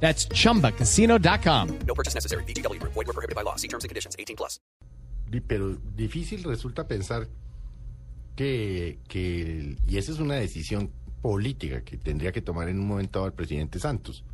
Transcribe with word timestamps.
That's 0.00 0.28
chumbacasino.com. 0.28 1.78
No 1.86 1.94
purchase 1.94 2.14
necessary. 2.14 2.44
BGW. 2.44 2.80
Void 2.80 2.94
were 2.94 3.12
prohibited 3.12 3.34
by 3.34 3.42
law. 3.42 3.56
See 3.56 3.68
terms 3.68 3.82
and 3.82 3.88
conditions. 3.88 4.14
18 4.16 4.36
plus. 4.36 4.60
Pero 5.48 5.76
difícil 5.96 6.44
resulta 6.44 6.86
pensar 6.86 7.28
que, 8.36 9.00
que, 9.08 9.76
y 9.88 9.96
esa 9.96 10.12
es 10.12 10.20
una 10.20 10.36
decisión 10.36 10.92
política 11.20 11.82
que 11.82 11.96
tendría 11.96 12.30
que 12.30 12.42
tomar 12.42 12.68
en 12.68 12.78
un 12.78 12.86
momento 12.86 13.18
dado 13.18 13.26
el 13.26 13.32
presidente 13.32 13.80
Santos, 13.80 14.24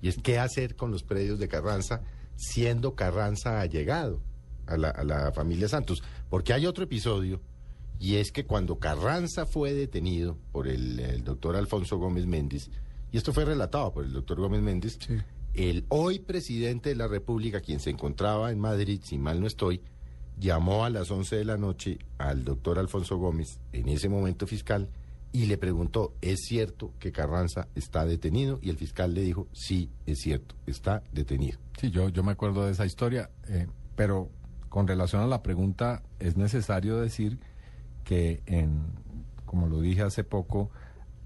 y 0.00 0.08
es 0.08 0.16
qué 0.16 0.38
hacer 0.38 0.76
con 0.76 0.90
los 0.90 1.02
predios 1.02 1.38
de 1.38 1.48
Carranza 1.48 2.02
siendo 2.36 2.94
Carranza 2.94 3.60
allegado 3.60 4.22
a 4.66 4.76
la, 4.76 4.90
a 4.90 5.04
la 5.04 5.32
familia 5.32 5.68
Santos. 5.68 6.02
Porque 6.30 6.52
hay 6.52 6.66
otro 6.66 6.84
episodio, 6.84 7.42
y 7.98 8.16
es 8.16 8.30
que 8.30 8.46
cuando 8.46 8.78
Carranza 8.78 9.44
fue 9.44 9.74
detenido 9.74 10.38
por 10.52 10.68
el, 10.68 11.00
el 11.00 11.24
doctor 11.24 11.56
Alfonso 11.56 11.98
Gómez 11.98 12.26
Méndez, 12.26 12.70
y 13.12 13.16
esto 13.16 13.32
fue 13.32 13.44
relatado 13.44 13.92
por 13.92 14.04
el 14.04 14.12
doctor 14.12 14.40
Gómez 14.40 14.62
Méndez, 14.62 14.98
el 15.54 15.84
hoy 15.88 16.18
presidente 16.18 16.90
de 16.90 16.96
la 16.96 17.08
República, 17.08 17.60
quien 17.60 17.80
se 17.80 17.90
encontraba 17.90 18.50
en 18.50 18.58
Madrid, 18.58 19.00
si 19.04 19.18
mal 19.18 19.40
no 19.40 19.46
estoy, 19.46 19.80
llamó 20.38 20.84
a 20.84 20.90
las 20.90 21.10
11 21.10 21.36
de 21.36 21.44
la 21.44 21.56
noche 21.56 21.98
al 22.18 22.44
doctor 22.44 22.78
Alfonso 22.78 23.16
Gómez, 23.16 23.58
en 23.72 23.88
ese 23.88 24.08
momento 24.08 24.46
fiscal, 24.46 24.88
y 25.32 25.46
le 25.46 25.58
preguntó, 25.58 26.14
¿es 26.22 26.40
cierto 26.46 26.92
que 26.98 27.12
Carranza 27.12 27.68
está 27.74 28.06
detenido? 28.06 28.58
Y 28.62 28.70
el 28.70 28.76
fiscal 28.76 29.14
le 29.14 29.22
dijo, 29.22 29.46
sí, 29.52 29.90
es 30.06 30.20
cierto, 30.20 30.54
está 30.66 31.02
detenido. 31.12 31.58
Sí, 31.78 31.90
yo, 31.90 32.08
yo 32.08 32.22
me 32.22 32.32
acuerdo 32.32 32.64
de 32.64 32.72
esa 32.72 32.86
historia, 32.86 33.30
eh, 33.48 33.66
pero 33.94 34.30
con 34.68 34.86
relación 34.86 35.22
a 35.22 35.26
la 35.26 35.42
pregunta, 35.42 36.02
es 36.18 36.36
necesario 36.36 36.98
decir 36.98 37.38
que, 38.04 38.42
en, 38.46 38.80
como 39.44 39.66
lo 39.66 39.80
dije 39.80 40.02
hace 40.02 40.24
poco, 40.24 40.70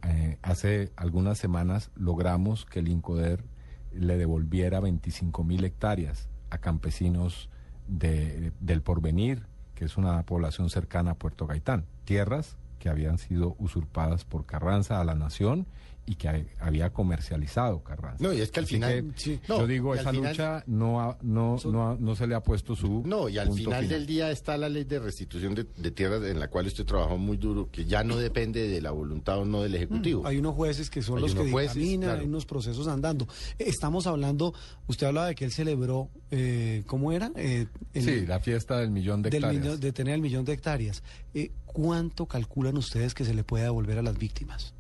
eh, 0.05 0.39
hace 0.43 0.93
algunas 0.97 1.39
semanas 1.39 1.91
logramos 1.95 2.65
que 2.65 2.81
el 2.81 2.89
INCODER 2.89 3.45
le 3.93 4.17
devolviera 4.17 4.81
25 4.81 5.45
mil 5.45 5.65
hectáreas 5.65 6.29
a 6.51 6.59
campesinos 6.59 7.49
de- 7.89 8.53
del 8.61 8.83
Porvenir, 8.83 9.47
que 9.75 9.85
es 9.85 9.97
una 9.97 10.23
población 10.25 10.71
cercana 10.71 11.13
a 11.13 11.15
Puerto 11.15 11.47
Gaitán, 11.47 11.85
tierras 12.05 12.57
que 12.79 12.89
habían 12.89 13.19
sido 13.19 13.55
usurpadas 13.59 14.25
por 14.25 14.45
Carranza 14.47 15.01
a 15.01 15.05
la 15.05 15.15
nación 15.15 15.67
y 16.05 16.17
que 16.17 16.29
ha- 16.29 16.45
había 16.59 16.91
comercializado 16.93 17.83
Carranza. 17.85 18.23
No, 18.23 18.33
y 18.33 18.41
es 18.41 18.51
que 18.51 18.59
al 18.61 18.65
Así 18.65 18.75
final... 18.75 19.13
que, 19.15 19.21
sí, 19.21 19.41
yo 19.49 19.59
no, 19.61 19.67
digo, 19.67 19.95
esa 19.95 20.11
final- 20.11 20.33
lucha 20.33 20.65
no, 20.67 21.01
ha- 21.01 21.17
no, 21.23 21.57
no, 21.65 21.89
ha- 21.91 21.97
no 21.99 22.17
se 22.17 22.27
le 22.27 22.35
ha 22.35 22.43
puesto 22.43 22.75
su. 22.75 23.03
No, 23.07 23.29
y 23.29 23.39
al 23.39 23.49
punto 23.49 23.63
final, 23.65 23.89
del 23.89 24.05
día 24.07 24.31
está 24.33 24.57
la 24.57 24.69
ley 24.69 24.83
de 24.85 24.99
restitución 24.99 25.55
de, 25.55 25.65
de 25.77 25.91
tierras 25.93 26.23
en 26.25 26.41
la 26.41 26.49
cual 26.49 26.67
usted 26.67 26.85
trabajó 26.85 27.17
muy 27.19 27.37
duro, 27.37 27.71
que 27.71 27.85
ya 27.85 28.03
no 28.03 28.17
depende 28.17 28.67
de 28.67 28.81
la 28.81 28.91
voluntad 28.91 29.39
o 29.39 29.45
no 29.45 29.63
del 29.63 29.75
Ejecutivo. 29.77 30.27
Hay 30.27 30.39
unos 30.39 30.55
jueces 30.57 30.91
que 30.91 31.03
son 31.03 31.17
Hay 31.19 31.23
los 31.23 31.35
que 31.35 31.51
jueces, 31.51 31.75
dictaminan, 31.75 32.09
claro. 32.09 32.21
hay 32.23 32.27
unos 32.27 32.47
procesos 32.47 32.89
andando. 32.89 33.29
Estamos 33.59 34.07
hablando, 34.09 34.55
usted 34.89 35.07
hablaba 35.07 35.29
de 35.29 35.35
que 35.37 35.45
él 35.45 35.53
celebró, 35.53 36.11
eh, 36.33 36.83
¿cómo 36.87 37.13
era? 37.13 37.31
Eh, 37.37 37.67
el- 37.95 38.03
Sí, 38.05 38.27
la 38.27 38.41
fiesta 38.41 38.79
del 38.81 38.91
millón 38.91 39.23
de 39.23 39.31
del 39.31 39.45
hectáreas. 39.45 39.63
millón- 39.65 39.81
de 39.81 39.93
tener 39.93 40.15
el 40.15 40.21
millón 40.21 40.45
de 40.45 40.53
hectáreas. 40.53 41.03
Eh, 41.35 41.53
¿Cuánto 41.67 42.27
calculan 42.27 42.77
ustedes 42.77 43.15
que 43.15 43.25
se 43.25 43.33
le 43.35 43.45
puede 43.45 43.65
devolver 43.65 43.99
a 43.99 44.03
las 44.03 44.19
víctimas? 44.19 44.75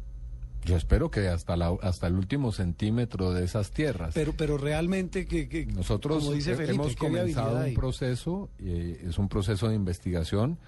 Yo 0.64 0.76
espero 0.76 1.10
que 1.10 1.26
hasta, 1.28 1.56
la, 1.56 1.74
hasta 1.82 2.06
el 2.06 2.14
último 2.14 2.52
centímetro 2.52 3.32
de 3.32 3.44
esas 3.44 3.72
tierras. 3.72 4.14
Pero, 4.14 4.32
pero 4.36 4.58
realmente 4.58 5.26
que, 5.26 5.48
que 5.48 5.66
Nosotros 5.66 6.18
como 6.20 6.32
dice 6.32 6.52
he- 6.52 6.56
Felipe, 6.56 6.74
hemos 6.74 6.94
¿qué 6.96 7.08
viabilidad 7.08 7.42
comenzado 7.44 7.66
un 7.68 7.74
proceso, 7.74 8.50
eh, 8.60 9.04
es 9.08 9.18
un 9.18 9.28
proceso 9.28 9.68
de 9.68 9.74
investigación. 9.74 10.58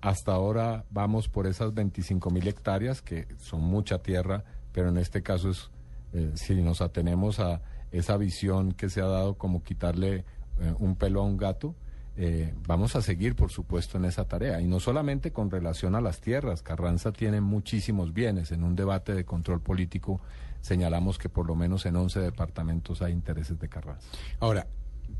Hasta 0.00 0.32
ahora 0.32 0.84
vamos 0.90 1.28
por 1.28 1.46
esas 1.46 1.74
25 1.74 2.30
mil 2.30 2.48
hectáreas, 2.48 3.02
que 3.02 3.26
son 3.38 3.60
mucha 3.60 3.98
tierra, 3.98 4.42
pero 4.72 4.88
en 4.88 4.96
este 4.96 5.22
caso 5.22 5.50
es, 5.50 5.70
eh, 6.14 6.32
si 6.34 6.54
nos 6.56 6.80
atenemos 6.80 7.38
a 7.38 7.60
esa 7.92 8.16
visión 8.16 8.72
que 8.72 8.88
se 8.88 9.00
ha 9.02 9.06
dado 9.06 9.34
como 9.34 9.62
quitarle 9.62 10.24
eh, 10.60 10.74
un 10.78 10.96
pelo 10.96 11.20
a 11.20 11.24
un 11.24 11.36
gato, 11.36 11.74
eh, 12.16 12.52
vamos 12.66 12.94
a 12.94 13.02
seguir, 13.02 13.34
por 13.34 13.50
supuesto, 13.50 13.96
en 13.96 14.04
esa 14.04 14.24
tarea. 14.26 14.60
Y 14.60 14.66
no 14.66 14.80
solamente 14.80 15.32
con 15.32 15.50
relación 15.50 15.94
a 15.94 16.00
las 16.00 16.20
tierras. 16.20 16.62
Carranza 16.62 17.12
tiene 17.12 17.40
muchísimos 17.40 18.12
bienes. 18.12 18.52
En 18.52 18.64
un 18.64 18.76
debate 18.76 19.14
de 19.14 19.24
control 19.24 19.60
político 19.60 20.20
señalamos 20.60 21.18
que 21.18 21.28
por 21.28 21.46
lo 21.46 21.56
menos 21.56 21.86
en 21.86 21.96
11 21.96 22.20
departamentos 22.20 23.02
hay 23.02 23.12
intereses 23.12 23.58
de 23.58 23.68
Carranza. 23.68 24.06
Ahora, 24.38 24.66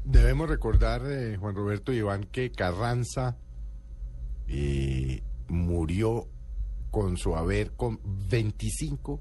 debemos 0.04 0.48
recordar, 0.48 1.02
eh, 1.04 1.36
Juan 1.36 1.54
Roberto 1.54 1.92
y 1.92 1.98
Iván, 1.98 2.24
que 2.24 2.52
Carranza 2.52 3.36
eh, 4.48 5.22
murió 5.48 6.28
con 6.90 7.16
su 7.16 7.34
haber 7.36 7.72
con 7.72 8.00
25 8.28 9.20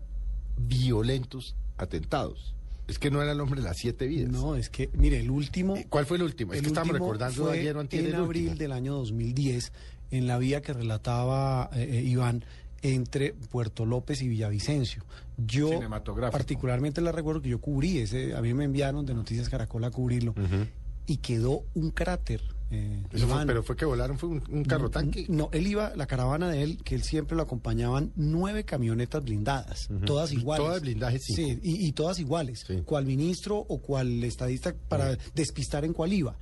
violentos 0.57 1.55
atentados. 1.77 2.55
Es 2.91 2.99
que 2.99 3.09
no 3.09 3.21
era 3.21 3.31
el 3.31 3.39
hombre 3.39 3.61
de 3.61 3.67
las 3.67 3.77
siete 3.77 4.05
vidas. 4.05 4.29
No, 4.29 4.57
es 4.57 4.69
que, 4.69 4.89
mire, 4.93 5.17
el 5.21 5.31
último... 5.31 5.77
Eh, 5.77 5.85
¿Cuál 5.87 6.05
fue 6.05 6.17
el 6.17 6.23
último? 6.23 6.51
Es 6.51 6.57
El 6.57 6.63
que 6.63 6.67
estamos 6.67 6.91
recordando 6.91 7.45
fue 7.45 7.57
ayer 7.57 7.77
o 7.77 7.79
en 7.81 7.87
el 7.91 8.15
abril 8.15 8.43
último. 8.49 8.59
del 8.59 8.71
año 8.73 8.93
2010, 8.95 9.71
en 10.11 10.27
la 10.27 10.37
vía 10.37 10.61
que 10.61 10.73
relataba 10.73 11.69
eh, 11.73 11.87
eh, 11.89 12.01
Iván 12.01 12.43
entre 12.81 13.31
Puerto 13.33 13.85
López 13.85 14.21
y 14.21 14.27
Villavicencio. 14.27 15.05
Yo 15.37 15.69
Cinematográfico. 15.69 16.37
particularmente 16.37 16.99
la 16.99 17.13
recuerdo 17.13 17.41
que 17.41 17.47
yo 17.47 17.61
cubrí 17.61 17.99
ese, 17.99 18.35
a 18.35 18.41
mí 18.41 18.53
me 18.53 18.65
enviaron 18.65 19.05
de 19.05 19.13
Noticias 19.13 19.47
Caracol 19.47 19.85
a 19.85 19.91
cubrirlo 19.91 20.35
y 21.07 21.17
quedó 21.17 21.63
un 21.73 21.91
cráter. 21.91 22.41
Eh, 22.71 23.03
Eso 23.11 23.27
fue- 23.27 23.45
pero 23.45 23.63
fue 23.63 23.75
que 23.75 23.85
volaron, 23.85 24.17
fue 24.17 24.29
un, 24.29 24.43
un 24.49 24.63
carro 24.63 24.89
tanque. 24.89 25.25
No, 25.29 25.49
él 25.51 25.67
iba, 25.67 25.93
la 25.95 26.07
caravana 26.07 26.49
de 26.49 26.63
él, 26.63 26.77
que 26.83 26.95
él 26.95 27.03
siempre 27.03 27.35
lo 27.35 27.43
acompañaban 27.43 28.11
nueve 28.15 28.63
camionetas 28.63 29.23
blindadas, 29.23 29.89
todas 30.05 30.31
iguales. 30.31 30.65
Todas 30.65 30.81
blindaje 30.81 31.19
cinco. 31.19 31.51
Sí, 31.51 31.59
y, 31.61 31.87
y 31.87 31.91
todas 31.91 32.19
iguales. 32.19 32.63
Sí. 32.65 32.81
Cual 32.85 33.05
ministro 33.05 33.57
o 33.57 33.79
cual 33.81 34.23
estadista 34.23 34.73
para 34.87 35.17
despistar 35.35 35.83
en 35.85 35.93
cuál 35.93 36.13
iba. 36.13 36.35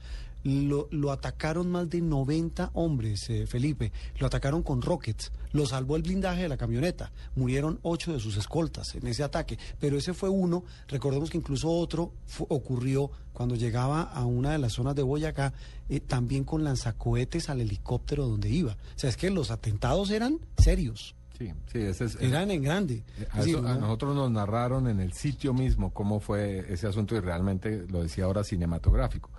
Lo, 0.44 0.88
lo 0.92 1.12
atacaron 1.12 1.70
más 1.70 1.90
de 1.90 2.00
90 2.02 2.72
hombres, 2.74 3.30
eh, 3.30 3.46
Felipe. 3.46 3.92
Lo 4.20 4.28
atacaron 4.28 4.64
con 4.64 4.82
rockets. 4.82 5.32
Lo 5.52 5.66
salvó 5.66 5.96
el 5.98 6.04
blindaje 6.04 6.44
de 6.44 6.50
la 6.50 6.58
camioneta. 6.58 7.12
Murieron 7.36 7.80
ocho 7.82 8.14
de 8.14 8.20
sus 8.20 8.38
escoltas 8.38 8.96
en 8.96 9.06
ese 9.08 9.24
ataque. 9.24 9.58
Pero 9.80 9.98
ese 9.98 10.14
fue 10.14 10.30
uno. 10.30 10.64
Recordemos 10.88 11.30
que 11.30 11.38
incluso 11.38 11.70
otro 11.70 12.14
ocurrió 12.48 13.12
cuando 13.34 13.56
llegaba 13.56 14.02
a 14.04 14.26
una 14.26 14.52
de 14.52 14.60
las 14.60 14.74
zonas 14.74 14.96
de 14.96 15.04
Boyacá, 15.04 15.54
eh, 15.90 16.00
también 16.00 16.44
con 16.44 16.64
lanzacohetes 16.64 17.50
al 17.50 17.62
helicóptero 17.62 18.28
donde 18.28 18.50
iba. 18.50 18.74
O 18.74 19.00
sea, 19.00 19.10
es 19.10 19.18
que 19.18 19.30
los 19.30 19.52
atentados 19.52 20.10
eran 20.12 20.40
serios. 20.58 21.16
Sí, 21.38 21.52
sí, 21.72 21.80
ese 21.80 22.06
es. 22.06 22.16
Eran 22.20 22.52
en 22.52 22.62
grande. 22.64 23.04
Eh, 23.18 23.28
A, 23.32 23.42
eso- 23.42 23.62
nosotros 23.62 24.14
nos 24.16 24.30
narraron 24.30 24.88
en 24.90 25.00
el 25.00 25.14
sitio 25.14 25.54
mismo 25.54 25.94
cómo 25.94 26.20
fue 26.20 26.66
ese 26.72 26.86
asunto 26.88 27.16
y 27.16 27.20
realmente 27.22 27.86
lo 27.90 28.02
decía 28.04 28.26
ahora 28.26 28.44
cinematográfico. 28.44 29.30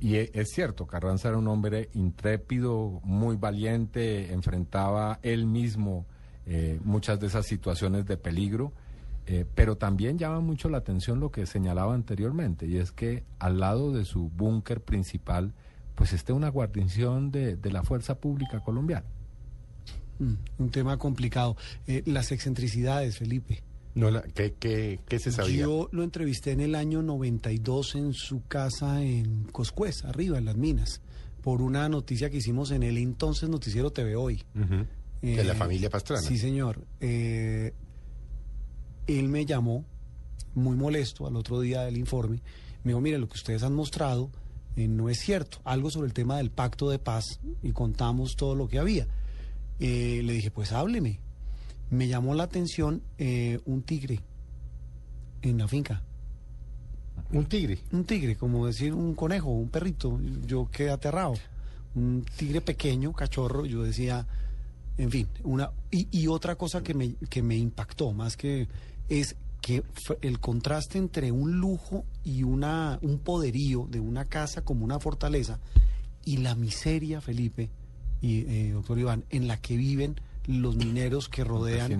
Y 0.00 0.16
e- 0.16 0.30
es 0.32 0.50
cierto, 0.50 0.86
Carranza 0.86 1.28
era 1.28 1.38
un 1.38 1.46
hombre 1.48 1.90
intrépido, 1.92 3.00
muy 3.04 3.36
valiente, 3.36 4.32
enfrentaba 4.32 5.20
él 5.22 5.46
mismo 5.46 6.06
eh, 6.46 6.80
muchas 6.82 7.20
de 7.20 7.26
esas 7.26 7.46
situaciones 7.46 8.06
de 8.06 8.16
peligro, 8.16 8.72
eh, 9.26 9.44
pero 9.54 9.76
también 9.76 10.18
llama 10.18 10.40
mucho 10.40 10.68
la 10.68 10.78
atención 10.78 11.20
lo 11.20 11.30
que 11.30 11.46
señalaba 11.46 11.94
anteriormente, 11.94 12.66
y 12.66 12.78
es 12.78 12.92
que 12.92 13.24
al 13.38 13.60
lado 13.60 13.92
de 13.92 14.04
su 14.04 14.30
búnker 14.30 14.80
principal, 14.80 15.52
pues 15.94 16.14
esté 16.14 16.32
una 16.32 16.48
guarnición 16.48 17.30
de, 17.30 17.58
la 17.64 17.82
Fuerza 17.82 18.16
Pública 18.16 18.60
Colombiana. 18.60 19.06
Mm, 20.18 20.34
un 20.58 20.70
tema 20.70 20.96
complicado. 20.96 21.56
Eh, 21.86 22.02
las 22.06 22.32
excentricidades, 22.32 23.18
Felipe. 23.18 23.62
No, 23.94 24.10
la- 24.10 24.22
¿qué, 24.22 24.54
qué, 24.58 25.00
qué 25.08 25.18
se 25.18 25.32
sabía? 25.32 25.62
Yo 25.62 25.88
lo 25.92 26.02
entrevisté 26.04 26.52
en 26.52 26.60
el 26.60 26.74
año 26.74 27.02
92 27.02 27.94
en 27.96 28.12
su 28.14 28.42
casa 28.46 29.02
en 29.02 29.44
Coscuez, 29.44 30.04
arriba, 30.04 30.38
en 30.38 30.44
las 30.44 30.56
minas, 30.56 31.00
por 31.42 31.60
una 31.62 31.88
noticia 31.88 32.30
que 32.30 32.36
hicimos 32.38 32.70
en 32.70 32.82
el 32.84 32.98
entonces 32.98 33.48
noticiero 33.48 33.90
TV 33.90 34.14
Hoy. 34.16 34.42
De 35.22 35.44
la 35.44 35.52
Eh, 35.52 35.56
familia 35.56 35.90
Pastrana. 35.90 36.22
Sí, 36.22 36.38
señor. 36.38 36.86
Eh, 37.00 37.74
él 39.06 39.28
me 39.28 39.44
llamó 39.44 39.84
muy 40.54 40.76
molesto 40.76 41.26
al 41.26 41.36
otro 41.36 41.60
día 41.60 41.82
del 41.82 41.96
informe. 41.96 42.42
Me 42.84 42.90
dijo, 42.92 43.00
mire, 43.00 43.18
lo 43.18 43.28
que 43.28 43.34
ustedes 43.34 43.62
han 43.62 43.74
mostrado 43.74 44.30
eh, 44.76 44.86
no 44.88 45.08
es 45.08 45.18
cierto. 45.18 45.58
Algo 45.64 45.90
sobre 45.90 46.06
el 46.06 46.14
tema 46.14 46.36
del 46.36 46.50
pacto 46.50 46.88
de 46.90 46.98
paz 47.00 47.40
y 47.62 47.72
contamos 47.72 48.36
todo 48.36 48.54
lo 48.54 48.68
que 48.68 48.78
había. 48.78 49.08
Eh, 49.80 50.20
le 50.24 50.32
dije, 50.32 50.50
pues 50.50 50.72
hábleme. 50.72 51.20
Me 51.90 52.08
llamó 52.08 52.34
la 52.34 52.44
atención 52.44 53.02
eh, 53.18 53.60
un 53.66 53.82
tigre 53.82 54.20
en 55.42 55.58
la 55.58 55.68
finca. 55.68 56.02
Un 57.32 57.46
tigre. 57.46 57.78
un 57.92 58.04
tigre, 58.04 58.36
como 58.36 58.66
decir 58.66 58.94
un 58.94 59.14
conejo, 59.14 59.50
un 59.50 59.68
perrito. 59.68 60.18
Yo 60.46 60.68
quedé 60.70 60.90
aterrado. 60.90 61.34
Un 61.94 62.24
tigre 62.36 62.60
pequeño, 62.60 63.12
cachorro, 63.12 63.66
yo 63.66 63.82
decía, 63.82 64.26
en 64.96 65.10
fin, 65.10 65.28
una 65.42 65.70
y, 65.90 66.08
y 66.10 66.28
otra 66.28 66.56
cosa 66.56 66.82
que 66.82 66.94
me, 66.94 67.14
que 67.28 67.42
me 67.42 67.56
impactó 67.56 68.12
más 68.12 68.36
que 68.36 68.68
es 69.08 69.36
que 69.60 69.82
el 70.22 70.40
contraste 70.40 70.98
entre 70.98 71.32
un 71.32 71.58
lujo 71.58 72.04
y 72.24 72.42
una 72.42 72.98
un 73.02 73.18
poderío 73.18 73.86
de 73.90 74.00
una 74.00 74.24
casa 74.24 74.62
como 74.62 74.84
una 74.84 74.98
fortaleza 74.98 75.58
y 76.24 76.38
la 76.38 76.54
miseria, 76.54 77.20
Felipe 77.20 77.70
y 78.20 78.40
eh, 78.40 78.70
doctor 78.72 78.98
Iván, 78.98 79.24
en 79.30 79.48
la 79.48 79.60
que 79.60 79.76
viven 79.76 80.16
los 80.46 80.76
mineros 80.76 81.28
que 81.28 81.44
rodean 81.44 81.98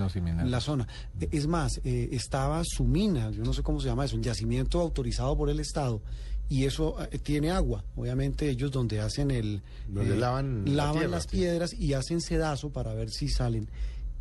la 0.51 0.61
zona. 0.61 0.89
Eh, 1.21 1.29
Es 1.31 1.47
más, 1.47 1.81
eh, 1.85 2.09
estaba 2.13 2.63
su 2.65 2.85
mina, 2.85 3.31
yo 3.31 3.43
no 3.43 3.53
sé 3.53 3.63
cómo 3.63 3.81
se 3.81 3.89
llama 3.89 4.05
eso, 4.05 4.17
un 4.17 4.23
yacimiento 4.23 4.81
autorizado 4.81 5.37
por 5.37 5.51
el 5.51 5.61
Estado. 5.61 6.01
Y 6.49 6.65
eso 6.65 6.97
eh, 7.13 7.19
tiene 7.19 7.51
agua. 7.51 7.85
Obviamente 7.95 8.49
ellos 8.49 8.73
donde 8.73 9.01
hacen 9.01 9.31
el... 9.31 9.63
Donde 9.89 10.17
lavan 10.17 10.65
la 10.67 10.73
lavan 10.73 10.93
tierra, 10.95 11.09
las 11.09 11.23
sí. 11.25 11.29
piedras 11.31 11.73
y 11.75 11.95
hacen 11.95 12.21
sedazo 12.21 12.71
para 12.71 12.93
ver 12.93 13.11
si 13.11 13.29
salen. 13.29 13.69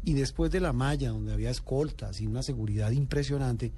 Y 0.04 0.14
después 0.14 0.52
de 0.52 0.60
la 0.60 0.72
malla, 0.72 1.10
donde 1.10 1.34
había 1.34 1.50
escoltas 1.50 2.22
y 2.22 2.28
una 2.28 2.44
seguridad 2.44 2.92
impresionante, 2.92 3.72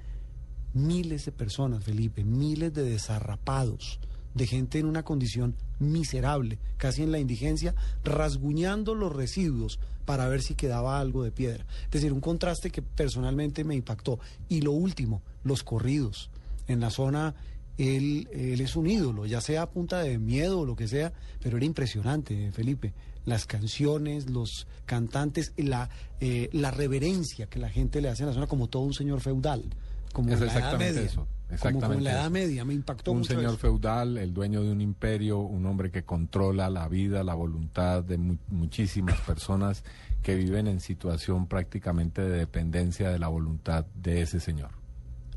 miles 0.74 1.24
de 1.24 1.32
personas, 1.32 1.82
Felipe, 1.82 2.24
miles 2.24 2.72
de 2.74 2.84
desarrapados, 2.84 3.98
de 4.34 4.46
gente 4.46 4.78
en 4.78 4.86
una 4.86 5.02
condición 5.02 5.56
miserable, 5.78 6.58
casi 6.76 7.02
en 7.02 7.12
la 7.12 7.18
indigencia, 7.18 7.74
rasguñando 8.04 8.94
los 8.94 9.14
residuos 9.14 9.78
para 10.04 10.28
ver 10.28 10.42
si 10.42 10.54
quedaba 10.54 11.00
algo 11.00 11.22
de 11.22 11.32
piedra. 11.32 11.66
Es 11.84 11.90
decir, 11.92 12.12
un 12.12 12.20
contraste 12.20 12.70
que 12.70 12.82
personalmente 12.82 13.64
me 13.64 13.74
impactó. 13.74 14.18
Y 14.48 14.62
lo 14.62 14.72
último, 14.72 15.22
los 15.44 15.62
corridos. 15.62 16.30
En 16.66 16.80
la 16.80 16.90
zona, 16.90 17.34
él, 17.78 18.28
es 18.32 18.76
un 18.76 18.88
ídolo, 18.88 19.26
ya 19.26 19.40
sea 19.40 19.62
a 19.62 19.70
punta 19.70 20.00
de 20.02 20.18
miedo 20.18 20.60
o 20.60 20.66
lo 20.66 20.76
que 20.76 20.88
sea, 20.88 21.12
pero 21.42 21.56
era 21.56 21.66
impresionante, 21.66 22.52
Felipe. 22.52 22.94
Las 23.24 23.46
canciones, 23.46 24.28
los 24.30 24.66
cantantes, 24.84 25.52
la, 25.56 25.88
eh, 26.20 26.48
la 26.52 26.72
reverencia 26.72 27.46
que 27.46 27.60
la 27.60 27.68
gente 27.68 28.00
le 28.00 28.08
hace 28.08 28.24
en 28.24 28.28
la 28.28 28.34
zona 28.34 28.48
como 28.48 28.68
todo 28.68 28.82
un 28.82 28.94
señor 28.94 29.20
feudal. 29.20 29.64
Como 30.12 30.28
Es 30.32 30.40
la 30.40 30.46
Edad 30.46 30.56
exactamente 30.56 30.94
Media. 30.94 31.06
eso, 31.08 31.16
Como- 31.16 31.26
Como, 31.26 31.54
exactamente 31.54 32.04
la 32.04 32.10
Edad 32.12 32.20
eso. 32.22 32.30
Media, 32.30 32.64
me 32.64 32.74
impactó 32.74 33.12
un 33.12 33.18
mucho 33.18 33.34
señor 33.34 33.44
eso. 33.50 33.56
feudal, 33.58 34.16
el 34.18 34.32
dueño 34.32 34.62
de 34.62 34.70
un 34.72 34.80
imperio, 34.80 35.38
un 35.40 35.66
hombre 35.66 35.90
que 35.90 36.04
controla 36.04 36.70
la 36.70 36.88
vida, 36.88 37.22
la 37.24 37.34
voluntad 37.34 38.02
de 38.04 38.18
mu- 38.18 38.36
muchísimas 38.48 39.20
personas 39.20 39.84
que 40.22 40.34
viven 40.36 40.66
en 40.68 40.80
situación 40.80 41.46
prácticamente 41.46 42.22
de 42.22 42.38
dependencia 42.38 43.10
de 43.10 43.18
la 43.18 43.28
voluntad 43.28 43.84
de 43.94 44.22
ese 44.22 44.38
señor. 44.40 44.70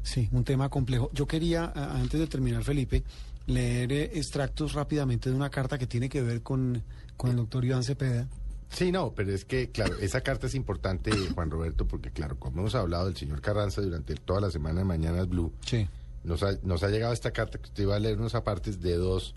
Sí, 0.03 0.29
un 0.31 0.43
tema 0.43 0.69
complejo. 0.69 1.09
Yo 1.13 1.25
quería, 1.27 1.71
antes 1.75 2.19
de 2.19 2.27
terminar, 2.27 2.63
Felipe, 2.63 3.03
leer 3.47 3.91
eh, 3.91 4.03
extractos 4.13 4.73
rápidamente 4.73 5.29
de 5.31 5.35
una 5.35 5.49
carta 5.49 5.77
que 5.79 5.87
tiene 5.87 6.09
que 6.09 6.21
ver 6.21 6.41
con, 6.43 6.83
con 7.17 7.31
el 7.31 7.35
doctor 7.37 7.65
Iván 7.65 7.83
Cepeda. 7.83 8.27
Sí, 8.69 8.91
no, 8.91 9.13
pero 9.13 9.31
es 9.31 9.45
que, 9.45 9.69
claro, 9.71 9.95
esa 9.99 10.21
carta 10.21 10.47
es 10.47 10.55
importante, 10.55 11.11
Juan 11.33 11.49
Roberto, 11.49 11.87
porque, 11.87 12.11
claro, 12.11 12.37
como 12.37 12.59
hemos 12.59 12.75
hablado 12.75 13.05
del 13.05 13.15
señor 13.15 13.41
Carranza 13.41 13.81
durante 13.81 14.15
toda 14.15 14.41
la 14.41 14.51
semana 14.51 14.79
de 14.79 14.85
Mañanas 14.85 15.29
Blue, 15.29 15.53
Sí. 15.65 15.87
nos 16.23 16.43
ha, 16.43 16.57
nos 16.63 16.83
ha 16.83 16.89
llegado 16.89 17.13
esta 17.13 17.31
carta 17.31 17.57
que 17.57 17.65
usted 17.65 17.87
va 17.87 17.95
a 17.95 17.99
leer 17.99 18.17
unos 18.19 18.35
apartes 18.35 18.81
de 18.81 18.95
dos 18.97 19.33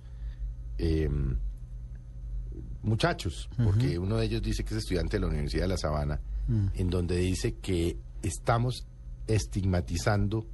eh, 0.78 1.08
muchachos, 2.82 3.48
porque 3.62 3.98
uno 3.98 4.16
de 4.16 4.26
ellos 4.26 4.42
dice 4.42 4.64
que 4.64 4.74
es 4.74 4.78
estudiante 4.78 5.16
de 5.16 5.20
la 5.20 5.26
Universidad 5.26 5.62
de 5.64 5.68
La 5.68 5.76
Sabana, 5.76 6.20
en 6.74 6.88
donde 6.90 7.16
dice 7.16 7.54
que 7.56 7.96
estamos 8.22 8.86
estigmatizando 9.26 10.46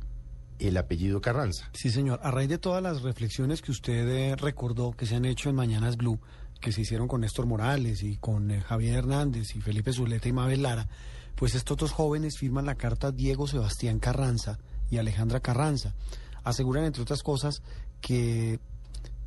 el 0.58 0.76
apellido 0.76 1.20
Carranza. 1.20 1.68
Sí, 1.72 1.90
señor. 1.90 2.20
A 2.22 2.30
raíz 2.30 2.48
de 2.48 2.58
todas 2.58 2.82
las 2.82 3.02
reflexiones 3.02 3.60
que 3.62 3.70
usted 3.70 4.08
eh, 4.08 4.36
recordó 4.36 4.92
que 4.92 5.06
se 5.06 5.14
han 5.16 5.24
hecho 5.24 5.50
en 5.50 5.56
Mañanas 5.56 5.96
Blue, 5.96 6.18
que 6.64 6.72
se 6.72 6.80
hicieron 6.80 7.08
con 7.08 7.20
Néstor 7.20 7.44
Morales 7.44 8.02
y 8.02 8.16
con 8.16 8.50
eh, 8.50 8.62
Javier 8.62 8.94
Hernández 8.94 9.54
y 9.54 9.60
Felipe 9.60 9.92
Zuleta 9.92 10.30
y 10.30 10.32
Mabel 10.32 10.62
Lara, 10.62 10.88
pues 11.34 11.54
estos 11.54 11.76
dos 11.76 11.92
jóvenes 11.92 12.38
firman 12.38 12.64
la 12.64 12.74
carta 12.74 13.12
Diego 13.12 13.46
Sebastián 13.46 13.98
Carranza 13.98 14.58
y 14.90 14.96
Alejandra 14.96 15.40
Carranza. 15.40 15.94
Aseguran, 16.42 16.84
entre 16.86 17.02
otras 17.02 17.22
cosas, 17.22 17.60
que, 18.00 18.60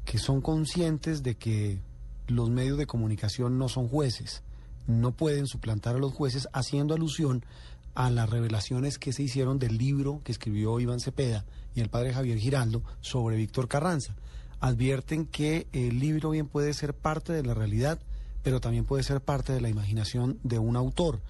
que 0.04 0.18
son 0.18 0.42
conscientes 0.42 1.22
de 1.22 1.36
que 1.36 1.80
los 2.26 2.50
medios 2.50 2.80
de 2.80 2.88
comunicación 2.88 3.60
no 3.60 3.70
son 3.70 3.88
jueces, 3.88 4.42
no 4.88 5.12
pueden 5.12 5.46
suplantar 5.46 5.96
a 5.96 6.00
los 6.00 6.14
jueces, 6.14 6.48
haciendo 6.54 6.96
alusión 6.96 7.46
a 7.94 8.10
las 8.10 8.32
revelaciones 8.32 8.98
que 8.98 9.14
se 9.14 9.22
hicieron 9.22 9.60
del 9.60 9.78
libro 9.78 10.22
que 10.24 10.32
escribió 10.32 10.80
Iván 10.80 11.00
Cepeda 11.00 11.46
y 11.76 11.82
el 11.82 11.90
padre 11.90 12.16
Javier 12.16 12.40
Giraldo 12.40 12.82
sobre 13.00 13.36
Víctor 13.36 13.68
Carranza. 13.68 14.16
Advierten 14.60 15.26
que 15.26 15.68
el 15.72 16.00
libro 16.00 16.32
bien 16.32 16.48
puede 16.48 16.74
ser 16.74 16.94
parte 16.94 17.34
de 17.34 17.44
la 17.44 17.54
realidad, 17.54 18.00
pero 18.44 18.60
también 18.60 18.86
puede 18.86 19.04
ser 19.04 19.22
parte 19.22 19.54
de 19.54 19.62
la 19.62 19.70
imaginación 19.70 20.40
de 20.44 20.60
un 20.60 20.76
autor. 20.76 21.22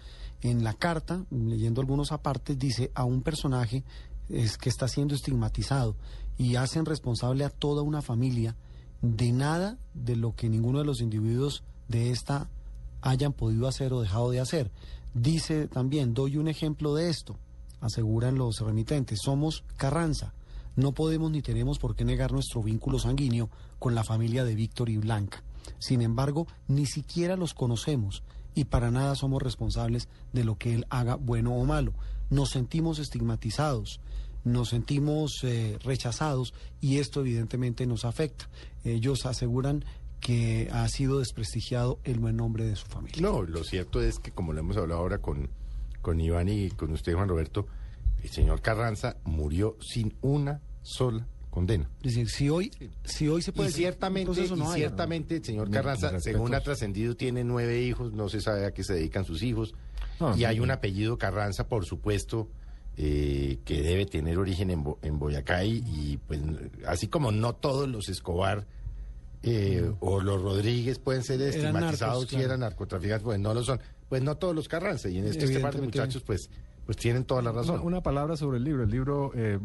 En 0.41 0.63
la 0.63 0.73
carta, 0.73 1.25
leyendo 1.31 1.81
algunos 1.81 2.11
apartes, 2.11 2.57
dice 2.57 2.91
a 2.93 3.03
un 3.03 3.21
personaje 3.21 3.83
es 4.29 4.57
que 4.57 4.69
está 4.69 4.87
siendo 4.87 5.15
estigmatizado 5.15 5.95
y 6.37 6.55
hacen 6.55 6.85
responsable 6.85 7.43
a 7.43 7.49
toda 7.49 7.81
una 7.81 8.01
familia 8.01 8.55
de 9.01 9.31
nada 9.31 9.77
de 9.93 10.15
lo 10.15 10.35
que 10.35 10.49
ninguno 10.49 10.79
de 10.79 10.85
los 10.85 11.01
individuos 11.01 11.63
de 11.87 12.11
esta 12.11 12.49
hayan 13.01 13.33
podido 13.33 13.67
hacer 13.67 13.93
o 13.93 14.01
dejado 14.01 14.31
de 14.31 14.39
hacer. 14.39 14.71
Dice 15.13 15.67
también, 15.67 16.13
doy 16.13 16.37
un 16.37 16.47
ejemplo 16.47 16.93
de 16.93 17.09
esto, 17.09 17.37
aseguran 17.79 18.35
los 18.35 18.59
remitentes, 18.59 19.19
somos 19.23 19.63
Carranza, 19.77 20.33
no 20.77 20.93
podemos 20.93 21.31
ni 21.31 21.41
tenemos 21.41 21.79
por 21.79 21.95
qué 21.95 22.05
negar 22.05 22.31
nuestro 22.31 22.61
vínculo 22.61 22.99
sanguíneo 22.99 23.49
con 23.79 23.95
la 23.95 24.03
familia 24.03 24.45
de 24.45 24.55
Víctor 24.55 24.89
y 24.89 24.97
Blanca. 24.97 25.43
Sin 25.79 26.01
embargo, 26.01 26.47
ni 26.67 26.85
siquiera 26.85 27.35
los 27.35 27.55
conocemos 27.55 28.23
y 28.53 28.65
para 28.65 28.91
nada 28.91 29.15
somos 29.15 29.41
responsables 29.41 30.07
de 30.33 30.43
lo 30.43 30.55
que 30.57 30.75
él 30.75 30.85
haga 30.89 31.15
bueno 31.15 31.55
o 31.55 31.65
malo. 31.65 31.93
Nos 32.29 32.51
sentimos 32.51 32.99
estigmatizados, 32.99 33.99
nos 34.43 34.69
sentimos 34.69 35.43
eh, 35.43 35.79
rechazados 35.83 36.53
y 36.79 36.97
esto 36.97 37.21
evidentemente 37.21 37.87
nos 37.87 38.05
afecta. 38.05 38.47
Ellos 38.83 39.25
aseguran 39.25 39.83
que 40.19 40.69
ha 40.71 40.87
sido 40.89 41.19
desprestigiado 41.19 41.99
el 42.03 42.19
buen 42.19 42.37
nombre 42.37 42.65
de 42.65 42.75
su 42.75 42.85
familia. 42.85 43.19
No, 43.19 43.41
lo 43.41 43.63
cierto 43.63 43.99
es 43.99 44.19
que, 44.19 44.31
como 44.31 44.53
lo 44.53 44.59
hemos 44.59 44.77
hablado 44.77 45.01
ahora 45.01 45.17
con, 45.19 45.49
con 46.01 46.21
Iván 46.21 46.49
y 46.49 46.69
con 46.69 46.91
usted, 46.91 47.15
Juan 47.15 47.29
Roberto, 47.29 47.65
el 48.23 48.29
señor 48.29 48.61
Carranza 48.61 49.17
murió 49.23 49.77
sin 49.81 50.15
una 50.21 50.61
sola 50.81 51.27
condena. 51.49 51.89
Es 52.03 52.13
decir, 52.15 52.29
si 52.29 52.49
hoy, 52.49 52.71
si 53.03 53.27
hoy 53.27 53.41
se 53.41 53.51
puede 53.51 53.69
Y 53.69 53.73
ciertamente, 53.73 54.29
un 54.29 54.35
proceso 54.35 54.55
no 54.55 54.65
y 54.65 54.73
hay, 54.73 54.79
ciertamente 54.81 55.35
el 55.37 55.43
señor 55.43 55.69
Carranza, 55.71 56.19
según 56.19 56.53
ha 56.53 56.61
trascendido, 56.61 57.15
tiene 57.15 57.43
nueve 57.43 57.81
hijos, 57.81 58.13
no 58.13 58.29
se 58.29 58.41
sabe 58.41 58.65
a 58.65 58.71
qué 58.71 58.83
se 58.83 58.93
dedican 58.93 59.25
sus 59.25 59.41
hijos. 59.43 59.73
No, 60.19 60.31
y 60.35 60.39
sí, 60.39 60.45
hay 60.45 60.59
un 60.59 60.71
apellido 60.71 61.17
Carranza, 61.17 61.67
por 61.67 61.85
supuesto, 61.85 62.49
eh, 62.95 63.59
que 63.65 63.81
debe 63.81 64.05
tener 64.05 64.37
origen 64.39 64.69
en, 64.71 64.83
Bo- 64.83 64.97
en 65.03 65.19
Boyacá 65.19 65.63
y, 65.63 65.83
y, 65.85 66.17
pues 66.27 66.41
así 66.87 67.07
como 67.07 67.31
no 67.31 67.53
todos 67.53 67.87
los 67.87 68.09
Escobar 68.09 68.65
eh, 69.43 69.91
o 69.99 70.19
los 70.21 70.41
Rodríguez 70.41 70.97
pueden 70.99 71.23
ser 71.23 71.39
Eran 71.41 71.53
estigmatizados 71.55 71.99
narcos, 72.15 72.23
si 72.29 72.35
claro. 72.35 72.45
eran 72.45 72.59
narcotraficantes, 72.61 73.23
pues 73.23 73.39
no 73.39 73.53
lo 73.53 73.63
son. 73.63 73.79
Pues 74.09 74.21
no 74.23 74.37
todos 74.37 74.55
los 74.55 74.67
Carranza 74.67 75.09
y 75.09 75.17
en 75.19 75.27
este, 75.27 75.45
este 75.45 75.59
par 75.59 75.73
de 75.73 75.79
Evidentemente. 75.79 75.99
muchachos 75.99 76.23
pues, 76.23 76.49
pues 76.87 76.97
tienen 76.97 77.25
toda 77.25 77.43
la 77.43 77.51
razón. 77.51 77.81
Una, 77.83 78.01
palabra 78.01 78.35
sobre 78.35 78.57
el 78.57 78.63
libro. 78.63 78.83
El 78.83 78.89
libro 78.89 79.31
eh, 79.35 79.59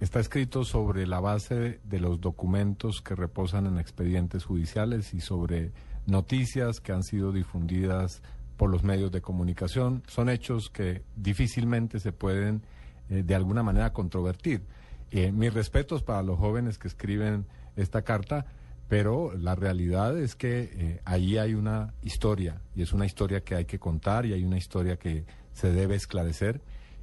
está 0.00 0.20
escrito 0.20 0.64
sobre 0.64 1.06
la 1.06 1.20
base 1.20 1.54
de, 1.54 1.80
de 1.84 2.00
los 2.00 2.20
documentos 2.20 3.00
que 3.00 3.14
reposan 3.14 3.64
en 3.66 3.78
expedientes 3.78 4.44
judiciales 4.44 5.14
y 5.14 5.20
sobre 5.20 5.72
noticias 6.04 6.80
que 6.80 6.92
han 6.92 7.02
sido 7.02 7.32
difundidas 7.32 8.20
por 8.56 8.70
los 8.70 8.82
medios 8.82 9.10
de 9.10 9.22
comunicación. 9.22 10.02
Son 10.06 10.28
hechos 10.28 10.68
que 10.68 11.02
difícilmente 11.16 12.00
se 12.00 12.12
pueden 12.12 12.62
eh, 13.10 13.22
de 13.24 13.34
alguna 13.34 13.62
manera 13.62 13.92
controvertir. 13.92 14.66
Eh, 15.10 15.32
mis 15.32 15.52
respetos 15.52 16.02
para 16.02 16.22
los 16.22 16.38
jóvenes 16.38 16.78
que 16.78 16.88
escriben 16.88 17.46
esta 17.76 18.02
carta, 18.02 18.46
pero 18.88 19.32
la 19.36 19.54
realidad 19.54 20.18
es 20.18 20.34
que 20.34 20.70
eh, 20.72 21.00
ahí 21.04 21.38
hay 21.38 21.54
una 21.54 21.94
historia 22.02 22.60
y 22.74 22.82
es 22.82 22.92
una 22.92 23.06
historia 23.06 23.42
que 23.42 23.54
hay 23.54 23.64
que 23.64 23.78
contar 23.78 24.26
y 24.26 24.32
hay 24.32 24.44
una 24.44 24.58
historia 24.58 24.96
que 24.96 25.24
se 25.54 25.72
debe 25.72 25.94
esclarecer. 25.94 26.60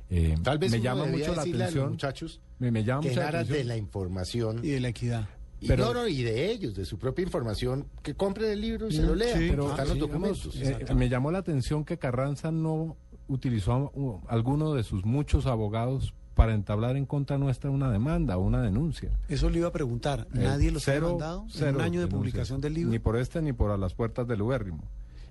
Eh, 0.09 0.35
Tal 0.43 0.59
vez 0.59 0.71
me 0.71 0.81
llama 0.81 1.05
mucho 1.05 1.33
la 1.33 1.41
decirle 1.43 1.63
a 1.63 1.67
los 1.67 1.73
atención. 1.75 1.89
muchachos 1.91 2.41
me, 2.59 2.69
me 2.71 2.83
llama 2.83 3.01
que 3.01 3.07
mucho 3.09 3.19
la 3.21 3.25
naran 3.27 3.41
atención. 3.41 3.57
de 3.59 3.63
la 3.65 3.77
información 3.77 4.59
y 4.63 4.67
de 4.69 4.79
la 4.81 4.89
equidad. 4.89 5.27
Y, 5.61 5.67
Pero- 5.67 5.85
no, 5.85 5.93
no, 5.93 6.07
y 6.07 6.23
de 6.23 6.51
ellos, 6.51 6.75
de 6.75 6.85
su 6.85 6.97
propia 6.97 7.23
información, 7.23 7.85
que 8.01 8.15
compren 8.15 8.51
el 8.51 8.61
libro 8.61 8.87
y 8.87 8.93
se 8.93 9.03
lo 9.03 9.13
Mm, 9.13 9.17
lean, 9.17 9.39
sí, 9.39 9.47
pero- 9.51 9.69
están 9.69 9.87
los 9.87 9.93
sí, 9.95 9.99
documentos. 9.99 10.55
Eh, 10.61 10.85
me 10.95 11.07
llamó 11.07 11.31
la 11.31 11.37
atención 11.37 11.85
que 11.85 11.97
Carranza 11.97 12.51
no 12.51 12.97
utilizó 13.27 13.71
a 13.73 13.77
uh, 13.97 14.21
alguno 14.27 14.73
de 14.73 14.83
sus 14.83 15.05
muchos 15.05 15.45
abogados 15.45 16.13
para 16.33 16.55
entablar 16.55 16.97
en 16.97 17.05
contra 17.05 17.37
nuestra 17.37 17.69
una 17.69 17.91
demanda 17.91 18.37
o 18.37 18.41
una 18.41 18.61
denuncia. 18.63 19.11
Eso 19.29 19.49
le 19.49 19.59
iba 19.59 19.67
a 19.67 19.71
preguntar. 19.71 20.27
Eh, 20.33 20.39
¿Nadie 20.39 20.71
los 20.71 20.87
ha 20.87 20.93
cero- 20.93 21.09
mandado 21.11 21.43
en 21.43 21.49
cero 21.51 21.71
un 21.75 21.81
año 21.81 21.99
de 22.01 22.05
denuncias. 22.07 22.17
publicación 22.19 22.59
del 22.61 22.73
libro? 22.73 22.91
Ni 22.91 22.99
por 22.99 23.17
este 23.17 23.41
ni 23.41 23.53
por 23.53 23.69
a 23.71 23.77
las 23.77 23.93
puertas 23.93 24.27
del 24.27 24.41
Ubérrimo. 24.41 24.83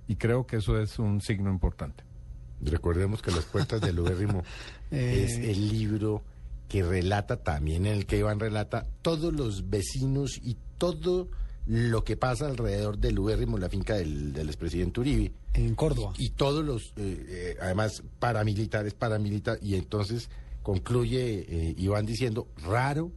Y 0.07 0.15
creo 0.17 0.47
que 0.47 0.57
eso 0.57 0.79
es 0.81 0.99
un 0.99 1.21
signo 1.21 1.51
importante. 1.51 2.05
Recordemos 2.63 3.23
que 3.23 3.31
Las 3.31 3.45
Puertas 3.45 3.81
del 3.81 3.99
Ubérrimo 4.01 4.43
Eh. 4.93 5.25
es 5.25 5.37
el 5.37 5.69
libro 5.69 6.25
que 6.69 6.83
relata 6.83 7.37
también 7.37 7.87
en 7.87 7.93
el 7.95 8.07
que 8.07 8.19
Iván 8.19 8.41
relata 8.41 8.89
todos 9.03 9.33
los 9.33 9.71
vecinos 9.71 10.41
y 10.43 10.57
todo 10.79 11.29
lo 11.67 12.03
que 12.03 12.17
pasa 12.17 12.47
alrededor 12.47 12.99
del 12.99 13.19
ubérrimo, 13.19 13.59
la 13.59 13.69
finca 13.69 13.95
del, 13.95 14.33
del 14.33 14.49
expresidente 14.49 15.01
Uribe. 15.01 15.33
En 15.55 15.75
Córdoba. 15.77 16.15
Y 16.19 16.31
todos 16.31 16.65
los, 16.65 16.93
eh, 16.97 17.27
eh, 17.29 17.57
además, 17.61 18.03
paramilitares, 18.19 18.95
paramilitares. 18.95 19.63
Y 19.63 19.77
entonces 19.77 20.31
concluye 20.63 21.47
eh, 21.49 21.75
Iván 21.79 22.07
diciendo, 22.07 22.49
raro 22.65 23.13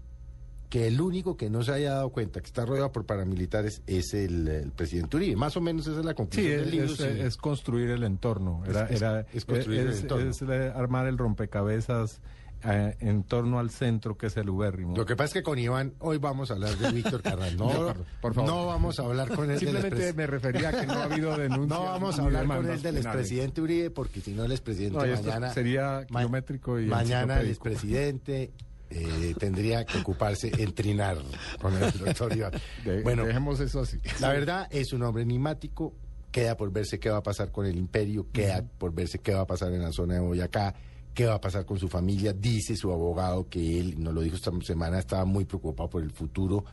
que 0.73 0.87
el 0.87 0.99
único 0.99 1.37
que 1.37 1.51
no 1.51 1.61
se 1.61 1.71
haya 1.71 1.91
dado 1.93 2.09
cuenta 2.09 2.41
que 2.41 2.47
está 2.47 2.65
rodeado 2.65 2.91
por 2.91 3.05
paramilitares 3.05 3.83
es 3.85 4.15
el, 4.15 4.47
el 4.47 4.71
presidente 4.71 5.17
Uribe. 5.17 5.35
Más 5.35 5.55
o 5.55 5.61
menos 5.61 5.85
esa 5.85 5.99
es 5.99 6.03
la 6.05 6.13
Sí, 6.13 6.15
conclusión 6.17 6.51
es, 6.51 6.59
del 6.61 6.71
libro. 6.71 6.91
es- 6.93 6.97
sí. 6.97 7.05
es 7.05 7.37
construir 7.37 7.89
el 7.91 8.03
entorno. 8.03 8.63
Era, 8.67 8.85
Es- 8.85 8.89
es- 8.91 9.01
era- 9.03 9.19
es 9.31 9.45
construir 9.45 9.81
el 9.81 9.93
entorno. 9.93 10.29
es, 10.31 10.41
eh, 10.41 10.71
armar 10.75 11.05
el 11.05 11.19
rompecabezas 11.19 12.21
eh, 12.65 12.95
en 13.01 13.23
torno 13.23 13.59
al 13.59 13.69
centro 13.69 14.17
que 14.17 14.25
es 14.27 14.37
el 14.37 14.49
ubérrimo. 14.49 14.95
Lo 14.97 15.05
que 15.05 15.15
pasa 15.15 15.27
es 15.27 15.33
que 15.33 15.43
con 15.43 15.59
Iván 15.59 15.93
hoy 15.99 16.17
vamos 16.17 16.49
a 16.49 16.55
hablar 16.55 16.75
de 16.75 16.91
Víctor 16.91 17.21
Carranza. 17.21 17.55
No, 17.55 17.67
No, 17.89 17.93
por 18.19 18.33
favor. 18.33 18.49
no 18.49 18.65
vamos 18.65 18.99
a 18.99 19.03
hablar 19.03 19.29
con 19.35 19.51
él 19.51 19.59
Simplemente 19.59 20.13
me 20.13 20.25
refería 20.25 20.69
a 20.69 20.71
que 20.79 20.87
no 20.87 20.93
ha 20.93 21.03
habido 21.03 21.37
denuncia. 21.37 21.77
No 21.77 21.83
vamos 21.83 22.17
a 22.17 22.23
hablar 22.23 22.47
con 22.47 22.67
él 22.67 22.81
del 22.81 22.97
expresidente 22.97 23.61
Uribe 23.61 23.91
porque 23.91 24.21
si 24.21 24.31
no 24.33 24.43
el 24.45 24.51
expresidente 24.53 24.97
No, 24.97 25.05
mañana 25.21 25.53
sería 25.53 26.03
kilométrico 26.07 26.79
y 26.79 26.87
mañana 26.87 27.41
el 27.41 27.49
expresidente 27.49 28.51
eh, 28.95 29.35
tendría 29.37 29.85
que 29.85 29.97
ocuparse 29.99 30.51
en 30.57 30.73
trinar 30.73 31.17
con 31.61 31.73
el 31.75 31.91
doctor 31.91 32.35
Iván. 32.35 32.51
De- 32.85 33.01
bueno, 33.01 33.25
dejemos 33.25 33.59
eso 33.59 33.81
así. 33.81 33.97
la 34.19 34.29
verdad 34.29 34.67
es 34.71 34.93
un 34.93 35.03
hombre 35.03 35.23
enigmático. 35.23 35.93
Queda 36.31 36.57
por 36.57 36.71
verse 36.71 36.99
qué 36.99 37.09
va 37.11 37.17
a 37.17 37.23
pasar 37.23 37.51
con 37.51 37.67
el 37.67 37.77
imperio, 37.77 38.27
queda 38.31 38.63
por 38.79 38.91
verse 38.93 39.19
qué 39.19 39.33
va 39.35 39.41
a 39.41 39.45
pasar 39.47 39.71
en 39.71 39.83
la 39.83 39.91
zona 39.91 40.15
de 40.15 40.19
Boyacá, 40.19 40.73
qué 41.13 41.27
va 41.27 41.35
a 41.35 41.41
pasar 41.41 41.63
con 41.63 41.77
su 41.77 41.87
familia. 41.87 42.33
Dice 42.33 42.75
su 42.75 42.91
abogado 42.91 43.47
que 43.47 43.79
él, 43.79 44.01
nos 44.01 44.15
lo 44.15 44.21
dijo 44.21 44.35
esta 44.35 44.49
semana, 44.63 44.97
estaba 44.97 45.25
muy 45.25 45.45
preocupado 45.45 45.91
por 45.91 46.01
el 46.01 46.09
futuro 46.09 46.65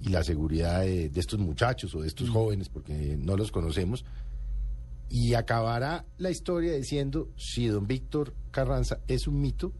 y 0.00 0.08
la 0.08 0.24
seguridad 0.24 0.80
de, 0.80 1.10
de 1.10 1.20
estos 1.20 1.38
muchachos 1.38 1.94
o 1.94 2.02
de 2.02 2.08
estos 2.08 2.28
jóvenes, 2.28 2.68
porque 2.68 3.16
no 3.16 3.36
los 3.36 3.52
conocemos. 3.52 4.04
Y 5.08 5.34
acabará 5.34 6.04
la 6.18 6.30
historia 6.30 6.72
diciendo 6.74 7.28
si 7.36 7.68
don 7.68 7.86
Víctor 7.86 8.34
Carranza 8.50 8.98
es 9.06 9.28
un 9.28 9.40
mito 9.40 9.72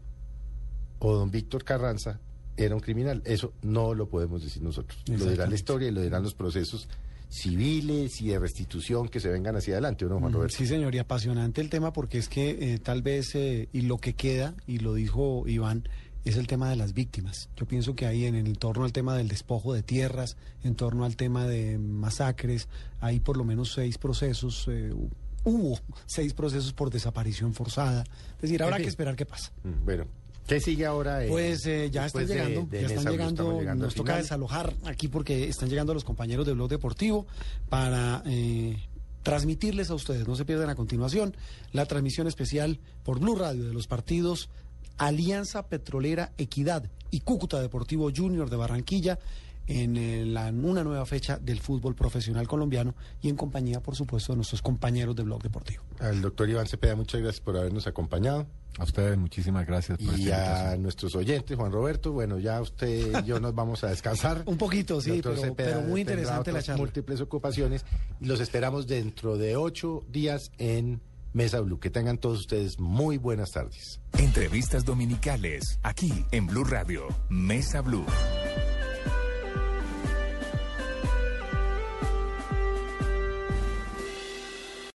o 0.99 1.13
don 1.15 1.31
Víctor 1.31 1.63
Carranza 1.63 2.19
era 2.57 2.75
un 2.75 2.81
criminal. 2.81 3.21
Eso 3.25 3.53
no 3.61 3.93
lo 3.93 4.07
podemos 4.07 4.41
decir 4.43 4.61
nosotros. 4.63 5.01
Lo 5.07 5.25
dirá 5.29 5.45
la 5.47 5.55
historia 5.55 5.87
y 5.89 5.91
lo 5.91 6.01
dirán 6.01 6.23
los 6.23 6.33
procesos 6.35 6.87
civiles 7.29 8.21
y 8.21 8.29
de 8.29 8.39
restitución 8.39 9.09
que 9.09 9.19
se 9.19 9.29
vengan 9.29 9.55
hacia 9.55 9.73
adelante, 9.73 10.05
¿o 10.05 10.09
no, 10.09 10.19
Juan 10.19 10.31
Roberto? 10.31 10.55
Sí, 10.57 10.65
señor, 10.67 10.95
y 10.95 10.99
apasionante 10.99 11.59
el 11.59 11.69
tema 11.69 11.91
porque 11.91 12.17
es 12.17 12.29
que 12.29 12.73
eh, 12.73 12.79
tal 12.79 13.01
vez, 13.01 13.35
eh, 13.35 13.67
y 13.73 13.81
lo 13.81 13.97
que 13.97 14.13
queda, 14.13 14.55
y 14.67 14.77
lo 14.79 14.93
dijo 14.93 15.43
Iván, 15.47 15.87
es 16.23 16.37
el 16.37 16.47
tema 16.47 16.69
de 16.69 16.75
las 16.75 16.93
víctimas. 16.93 17.49
Yo 17.57 17.65
pienso 17.67 17.93
que 17.95 18.05
ahí 18.05 18.25
en, 18.25 18.35
en 18.35 18.55
torno 18.55 18.85
al 18.85 18.93
tema 18.93 19.15
del 19.17 19.27
despojo 19.27 19.73
de 19.73 19.83
tierras, 19.83 20.37
en 20.63 20.75
torno 20.75 21.03
al 21.03 21.15
tema 21.17 21.45
de 21.45 21.77
masacres, 21.77 22.67
hay 23.01 23.19
por 23.19 23.37
lo 23.37 23.43
menos 23.43 23.73
seis 23.73 23.97
procesos, 23.97 24.65
eh, 24.69 24.91
hu- 24.93 25.09
hubo 25.43 25.77
seis 26.05 26.33
procesos 26.33 26.73
por 26.73 26.89
desaparición 26.89 27.53
forzada. 27.53 28.05
Es 28.37 28.41
decir, 28.43 28.63
habrá 28.63 28.77
que 28.77 28.87
esperar 28.87 29.15
qué 29.15 29.25
pasa. 29.25 29.51
Bueno, 29.83 30.05
¿qué 30.47 30.59
sigue 30.59 30.85
ahora? 30.85 31.23
eh, 31.25 31.29
Pues 31.29 31.65
eh, 31.65 31.89
ya 31.91 32.05
están 32.05 32.25
de- 32.27 32.33
llegando, 32.33 32.67
de 32.69 32.81
ya 32.81 32.87
están 32.87 33.11
llegando, 33.11 33.61
nos 33.75 33.95
toca 33.95 34.11
final. 34.13 34.21
desalojar 34.23 34.73
aquí 34.85 35.07
porque 35.07 35.47
están 35.49 35.69
llegando 35.69 35.93
los 35.93 36.03
compañeros 36.03 36.45
de 36.45 36.53
Blog 36.53 36.69
Deportivo 36.69 37.25
para 37.69 38.21
eh, 38.25 38.77
transmitirles 39.23 39.89
a 39.89 39.95
ustedes, 39.95 40.27
no 40.27 40.35
se 40.35 40.45
pierdan 40.45 40.69
a 40.69 40.75
continuación, 40.75 41.35
la 41.73 41.85
transmisión 41.85 42.27
especial 42.27 42.79
por 43.03 43.19
Blue 43.19 43.35
Radio 43.35 43.65
de 43.65 43.73
los 43.73 43.87
partidos 43.87 44.49
Alianza 44.97 45.67
Petrolera 45.67 46.31
Equidad 46.37 46.89
y 47.11 47.19
Cúcuta 47.21 47.59
Deportivo 47.59 48.09
Junior 48.15 48.49
de 48.49 48.55
Barranquilla 48.55 49.19
en 49.67 49.97
eh, 49.97 50.25
la- 50.25 50.49
una 50.51 50.83
nueva 50.83 51.05
fecha 51.07 51.37
del 51.39 51.59
fútbol 51.59 51.95
profesional 51.95 52.47
colombiano 52.47 52.93
y 53.21 53.29
en 53.29 53.35
compañía, 53.35 53.79
por 53.81 53.95
supuesto, 53.95 54.31
de 54.33 54.37
nuestros 54.37 54.61
compañeros 54.61 55.15
de 55.15 55.23
Blog 55.23 55.41
Deportivo. 55.41 55.81
Al 55.99 56.21
doctor 56.21 56.47
Iván 56.49 56.67
Cepeda, 56.67 56.95
muchas 56.95 57.19
gracias 57.21 57.41
por 57.41 57.57
habernos 57.57 57.87
acompañado. 57.87 58.45
A 58.77 58.83
ustedes 58.83 59.17
muchísimas 59.17 59.65
gracias 59.65 59.97
por 59.97 60.19
Y 60.19 60.25
esta 60.25 60.71
a 60.71 60.77
nuestros 60.77 61.15
oyentes, 61.15 61.55
Juan 61.55 61.71
Roberto, 61.71 62.11
bueno, 62.11 62.39
ya 62.39 62.59
usted 62.59 63.23
y 63.23 63.25
yo 63.25 63.39
nos 63.39 63.55
vamos 63.55 63.83
a 63.83 63.87
descansar. 63.87 64.43
Un 64.45 64.57
poquito, 64.57 64.99
sí, 64.99 65.21
pero, 65.55 65.81
muy 65.81 66.01
interesante 66.01 66.51
la 66.51 66.61
charla. 66.61 66.81
múltiples 66.81 67.21
ocupaciones 67.21 67.85
y 68.19 68.25
los 68.25 68.39
esperamos 68.41 68.87
dentro 68.87 69.37
de 69.37 69.55
ocho 69.55 70.03
días 70.09 70.51
en 70.57 71.01
Mesa 71.31 71.61
Blue. 71.61 71.79
Que 71.79 71.89
tengan 71.89 72.17
todos 72.17 72.39
ustedes 72.39 72.79
muy 72.79 73.17
buenas 73.17 73.51
tardes. 73.51 74.01
Entrevistas 74.17 74.83
dominicales, 74.83 75.79
aquí 75.83 76.25
en 76.31 76.47
Blue 76.47 76.65
Radio, 76.65 77.07
Mesa 77.29 77.81
Blue. 77.81 78.05